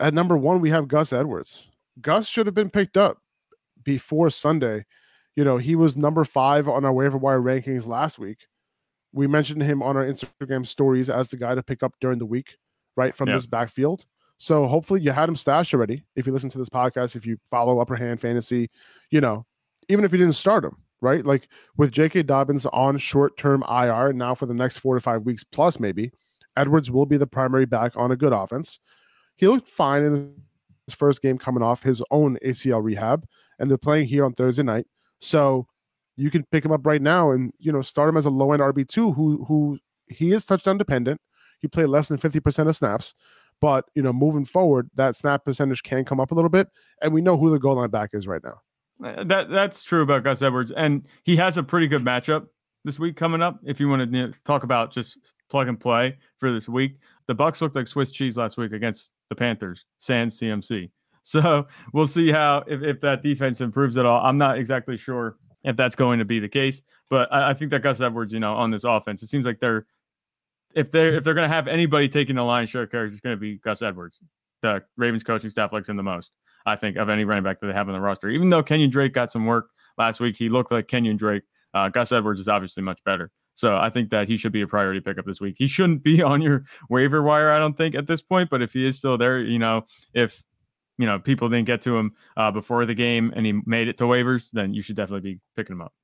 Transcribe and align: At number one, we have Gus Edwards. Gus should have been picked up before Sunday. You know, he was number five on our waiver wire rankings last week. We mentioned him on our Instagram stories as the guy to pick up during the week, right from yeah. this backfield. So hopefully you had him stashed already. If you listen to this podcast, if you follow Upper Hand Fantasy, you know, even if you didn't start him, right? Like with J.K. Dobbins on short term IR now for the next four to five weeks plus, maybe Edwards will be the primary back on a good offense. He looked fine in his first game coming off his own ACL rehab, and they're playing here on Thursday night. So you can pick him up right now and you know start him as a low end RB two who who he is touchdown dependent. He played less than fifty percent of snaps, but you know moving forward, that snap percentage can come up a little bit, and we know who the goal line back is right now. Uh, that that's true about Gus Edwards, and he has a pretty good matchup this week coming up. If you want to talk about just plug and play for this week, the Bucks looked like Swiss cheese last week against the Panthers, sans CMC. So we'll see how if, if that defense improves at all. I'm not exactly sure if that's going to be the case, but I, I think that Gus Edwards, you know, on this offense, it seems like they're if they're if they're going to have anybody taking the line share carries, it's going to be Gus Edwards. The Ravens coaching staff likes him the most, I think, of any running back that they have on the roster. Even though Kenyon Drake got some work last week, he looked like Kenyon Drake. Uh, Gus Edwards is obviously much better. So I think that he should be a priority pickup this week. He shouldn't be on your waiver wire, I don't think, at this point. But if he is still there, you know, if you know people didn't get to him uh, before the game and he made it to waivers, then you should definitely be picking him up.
At 0.00 0.14
number 0.14 0.36
one, 0.36 0.60
we 0.60 0.70
have 0.70 0.88
Gus 0.88 1.12
Edwards. 1.12 1.68
Gus 2.00 2.28
should 2.28 2.46
have 2.46 2.54
been 2.54 2.70
picked 2.70 2.96
up 2.96 3.18
before 3.82 4.30
Sunday. 4.30 4.84
You 5.36 5.44
know, 5.44 5.58
he 5.58 5.76
was 5.76 5.96
number 5.96 6.24
five 6.24 6.68
on 6.68 6.84
our 6.84 6.92
waiver 6.92 7.18
wire 7.18 7.40
rankings 7.40 7.86
last 7.86 8.18
week. 8.18 8.46
We 9.12 9.26
mentioned 9.26 9.62
him 9.62 9.82
on 9.82 9.96
our 9.96 10.04
Instagram 10.04 10.66
stories 10.66 11.08
as 11.08 11.28
the 11.28 11.36
guy 11.36 11.54
to 11.54 11.62
pick 11.62 11.82
up 11.82 11.94
during 12.00 12.18
the 12.18 12.26
week, 12.26 12.56
right 12.96 13.14
from 13.14 13.28
yeah. 13.28 13.36
this 13.36 13.46
backfield. 13.46 14.04
So 14.36 14.66
hopefully 14.66 15.00
you 15.00 15.12
had 15.12 15.28
him 15.28 15.36
stashed 15.36 15.72
already. 15.72 16.04
If 16.16 16.26
you 16.26 16.32
listen 16.32 16.50
to 16.50 16.58
this 16.58 16.68
podcast, 16.68 17.14
if 17.14 17.24
you 17.24 17.38
follow 17.48 17.78
Upper 17.78 17.94
Hand 17.94 18.20
Fantasy, 18.20 18.70
you 19.10 19.20
know, 19.20 19.46
even 19.88 20.04
if 20.04 20.10
you 20.10 20.18
didn't 20.18 20.34
start 20.34 20.64
him, 20.64 20.76
right? 21.00 21.24
Like 21.24 21.48
with 21.76 21.92
J.K. 21.92 22.24
Dobbins 22.24 22.66
on 22.66 22.98
short 22.98 23.36
term 23.36 23.62
IR 23.68 24.12
now 24.12 24.34
for 24.34 24.46
the 24.46 24.54
next 24.54 24.78
four 24.78 24.94
to 24.94 25.00
five 25.00 25.22
weeks 25.22 25.44
plus, 25.44 25.78
maybe 25.78 26.10
Edwards 26.56 26.90
will 26.90 27.06
be 27.06 27.16
the 27.16 27.26
primary 27.26 27.66
back 27.66 27.96
on 27.96 28.10
a 28.10 28.16
good 28.16 28.32
offense. 28.32 28.80
He 29.36 29.48
looked 29.48 29.68
fine 29.68 30.04
in 30.04 30.34
his 30.86 30.94
first 30.94 31.22
game 31.22 31.38
coming 31.38 31.62
off 31.62 31.82
his 31.82 32.02
own 32.10 32.38
ACL 32.44 32.82
rehab, 32.82 33.26
and 33.58 33.70
they're 33.70 33.78
playing 33.78 34.06
here 34.06 34.24
on 34.24 34.32
Thursday 34.34 34.62
night. 34.62 34.86
So 35.18 35.66
you 36.16 36.30
can 36.30 36.44
pick 36.44 36.64
him 36.64 36.72
up 36.72 36.86
right 36.86 37.02
now 37.02 37.30
and 37.30 37.52
you 37.58 37.72
know 37.72 37.82
start 37.82 38.08
him 38.08 38.16
as 38.16 38.26
a 38.26 38.30
low 38.30 38.52
end 38.52 38.62
RB 38.62 38.86
two 38.86 39.12
who 39.12 39.44
who 39.44 39.78
he 40.08 40.32
is 40.32 40.44
touchdown 40.44 40.78
dependent. 40.78 41.20
He 41.60 41.68
played 41.68 41.86
less 41.86 42.08
than 42.08 42.18
fifty 42.18 42.40
percent 42.40 42.68
of 42.68 42.76
snaps, 42.76 43.14
but 43.60 43.86
you 43.94 44.02
know 44.02 44.12
moving 44.12 44.44
forward, 44.44 44.90
that 44.94 45.16
snap 45.16 45.44
percentage 45.44 45.82
can 45.82 46.04
come 46.04 46.20
up 46.20 46.30
a 46.30 46.34
little 46.34 46.50
bit, 46.50 46.68
and 47.02 47.12
we 47.12 47.20
know 47.20 47.36
who 47.36 47.50
the 47.50 47.58
goal 47.58 47.76
line 47.76 47.90
back 47.90 48.10
is 48.12 48.26
right 48.26 48.42
now. 48.44 48.60
Uh, 49.02 49.24
that 49.24 49.50
that's 49.50 49.82
true 49.82 50.02
about 50.02 50.24
Gus 50.24 50.42
Edwards, 50.42 50.70
and 50.70 51.06
he 51.24 51.36
has 51.36 51.56
a 51.56 51.62
pretty 51.62 51.88
good 51.88 52.04
matchup 52.04 52.46
this 52.84 52.98
week 52.98 53.16
coming 53.16 53.42
up. 53.42 53.58
If 53.64 53.80
you 53.80 53.88
want 53.88 54.10
to 54.10 54.32
talk 54.44 54.62
about 54.62 54.92
just 54.92 55.32
plug 55.50 55.68
and 55.68 55.78
play 55.78 56.16
for 56.38 56.52
this 56.52 56.68
week, 56.68 56.98
the 57.26 57.34
Bucks 57.34 57.60
looked 57.60 57.76
like 57.76 57.86
Swiss 57.86 58.10
cheese 58.10 58.36
last 58.36 58.56
week 58.56 58.72
against 58.72 59.10
the 59.28 59.34
Panthers, 59.34 59.84
sans 59.98 60.38
CMC. 60.40 60.90
So 61.22 61.66
we'll 61.92 62.06
see 62.06 62.30
how 62.30 62.64
if, 62.66 62.82
if 62.82 63.00
that 63.00 63.22
defense 63.22 63.60
improves 63.60 63.96
at 63.96 64.04
all. 64.04 64.24
I'm 64.24 64.36
not 64.36 64.58
exactly 64.58 64.96
sure 64.96 65.36
if 65.64 65.76
that's 65.76 65.94
going 65.94 66.18
to 66.18 66.24
be 66.26 66.38
the 66.38 66.48
case, 66.48 66.82
but 67.08 67.32
I, 67.32 67.50
I 67.50 67.54
think 67.54 67.70
that 67.70 67.82
Gus 67.82 68.00
Edwards, 68.00 68.32
you 68.32 68.40
know, 68.40 68.54
on 68.54 68.70
this 68.70 68.84
offense, 68.84 69.22
it 69.22 69.28
seems 69.28 69.46
like 69.46 69.58
they're 69.58 69.86
if 70.74 70.90
they're 70.90 71.14
if 71.14 71.24
they're 71.24 71.34
going 71.34 71.48
to 71.48 71.54
have 71.54 71.66
anybody 71.68 72.08
taking 72.08 72.36
the 72.36 72.42
line 72.42 72.66
share 72.66 72.86
carries, 72.86 73.12
it's 73.12 73.20
going 73.20 73.36
to 73.36 73.40
be 73.40 73.56
Gus 73.56 73.80
Edwards. 73.80 74.20
The 74.62 74.82
Ravens 74.96 75.24
coaching 75.24 75.50
staff 75.50 75.72
likes 75.72 75.88
him 75.88 75.96
the 75.96 76.02
most, 76.02 76.30
I 76.66 76.76
think, 76.76 76.96
of 76.96 77.08
any 77.08 77.24
running 77.24 77.44
back 77.44 77.60
that 77.60 77.66
they 77.66 77.72
have 77.72 77.88
on 77.88 77.94
the 77.94 78.00
roster. 78.00 78.28
Even 78.28 78.48
though 78.48 78.62
Kenyon 78.62 78.90
Drake 78.90 79.12
got 79.12 79.32
some 79.32 79.46
work 79.46 79.68
last 79.98 80.20
week, 80.20 80.36
he 80.36 80.48
looked 80.48 80.72
like 80.72 80.88
Kenyon 80.88 81.16
Drake. 81.16 81.42
Uh, 81.72 81.88
Gus 81.88 82.12
Edwards 82.12 82.40
is 82.40 82.48
obviously 82.48 82.82
much 82.82 82.98
better. 83.04 83.30
So 83.54 83.76
I 83.76 83.88
think 83.90 84.10
that 84.10 84.28
he 84.28 84.36
should 84.36 84.52
be 84.52 84.62
a 84.62 84.66
priority 84.66 85.00
pickup 85.00 85.26
this 85.26 85.40
week. 85.40 85.56
He 85.58 85.68
shouldn't 85.68 86.02
be 86.02 86.22
on 86.32 86.42
your 86.42 86.64
waiver 86.90 87.22
wire, 87.22 87.50
I 87.50 87.58
don't 87.58 87.76
think, 87.76 87.94
at 87.94 88.06
this 88.06 88.22
point. 88.22 88.50
But 88.50 88.62
if 88.62 88.72
he 88.72 88.86
is 88.86 88.96
still 88.96 89.16
there, 89.16 89.40
you 89.40 89.58
know, 89.58 89.86
if 90.12 90.44
you 90.98 91.06
know 91.06 91.18
people 91.18 91.48
didn't 91.48 91.66
get 91.66 91.82
to 91.82 91.96
him 91.96 92.12
uh, 92.36 92.50
before 92.50 92.84
the 92.86 92.94
game 92.94 93.32
and 93.34 93.46
he 93.46 93.60
made 93.64 93.88
it 93.88 93.98
to 93.98 94.04
waivers, 94.04 94.50
then 94.52 94.74
you 94.74 94.82
should 94.82 94.96
definitely 94.96 95.34
be 95.34 95.40
picking 95.56 95.74
him 95.74 95.82
up. 95.82 95.94